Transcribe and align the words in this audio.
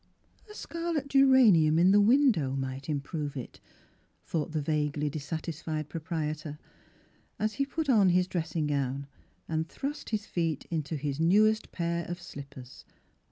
"A 0.49 0.55
scar 0.55 0.93
let 0.95 1.09
geranium 1.09 1.77
in 1.77 1.91
the 1.91 2.01
window 2.01 2.55
might 2.55 2.89
improve 2.89 3.37
it," 3.37 3.59
thought 4.25 4.51
the 4.51 4.59
vaguely 4.59 5.11
dissatisfied 5.11 5.89
proprie 5.89 6.33
tor, 6.33 6.57
as 7.37 7.53
he 7.61 7.67
put 7.67 7.87
on 7.87 8.09
his 8.09 8.25
dressing 8.27 8.65
gown 8.65 9.05
and 9.47 9.69
thrust 9.69 10.09
his 10.09 10.25
feet 10.25 10.65
into 10.71 10.95
his 10.95 11.19
newest 11.19 11.71
pair 11.71 12.03
of 12.05 12.19
slippers. 12.19 12.83